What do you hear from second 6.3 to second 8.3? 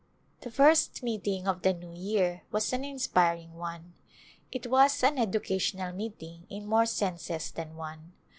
in more senses than one.